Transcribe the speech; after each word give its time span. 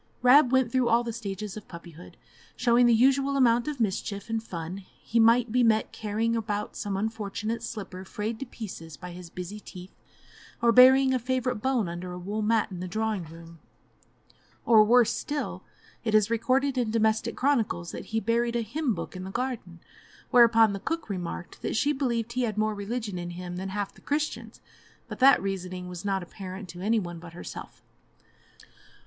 Rab 0.23 0.51
went 0.51 0.71
through 0.71 0.89
all 0.89 1.03
the 1.03 1.13
stages 1.13 1.55
of 1.55 1.67
puppyhood, 1.67 2.17
showing 2.55 2.87
the 2.87 2.91
usual 2.95 3.37
amount 3.37 3.67
of 3.67 3.79
mischief 3.79 4.31
and 4.31 4.41
fun; 4.41 4.77
he 4.99 5.19
might 5.19 5.51
be 5.51 5.61
met 5.63 5.91
carrying 5.91 6.35
about 6.35 6.75
some 6.75 6.97
unfortunate 6.97 7.61
slipper 7.61 8.03
frayed 8.03 8.39
to 8.39 8.47
pieces 8.47 8.97
by 8.97 9.11
his 9.11 9.29
busy 9.29 9.59
teeth, 9.59 9.93
or 10.59 10.71
burying 10.71 11.13
a 11.13 11.19
favourite 11.19 11.61
bone 11.61 11.87
under 11.87 12.11
a 12.13 12.17
wool 12.17 12.41
mat 12.41 12.71
in 12.71 12.79
the 12.79 12.87
drawing 12.87 13.25
room, 13.25 13.59
or, 14.65 14.83
worse 14.83 15.13
still, 15.13 15.61
it 16.03 16.15
is 16.15 16.31
recorded 16.31 16.79
in 16.79 16.89
domestic 16.89 17.35
chronicles 17.35 17.91
that 17.91 18.05
he 18.05 18.19
buried 18.19 18.55
a 18.55 18.61
hymn 18.61 18.95
book 18.95 19.15
in 19.15 19.23
the 19.23 19.29
garden, 19.29 19.79
whereupon 20.31 20.73
the 20.73 20.79
cook 20.79 21.11
remarked 21.11 21.61
that 21.61 21.75
she 21.75 21.93
believed 21.93 22.33
he 22.33 22.41
had 22.41 22.57
more 22.57 22.73
religion 22.73 23.19
in 23.19 23.29
him 23.29 23.55
than 23.57 23.69
half 23.69 23.93
the 23.93 24.01
Christians; 24.01 24.61
but 25.07 25.19
that 25.19 25.39
reasoning 25.39 25.87
was 25.87 26.03
not 26.03 26.23
apparent 26.23 26.69
to 26.69 26.81
any 26.81 26.99
one 26.99 27.19
but 27.19 27.33
herself. 27.33 27.83